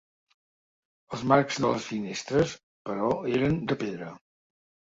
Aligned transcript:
Els 1.17 1.25
marcs 1.33 1.59
de 1.65 1.71
les 1.73 1.85
finestres, 1.91 2.57
però 2.91 3.11
eren 3.37 3.63
de 3.73 3.79
pedra. 3.85 4.09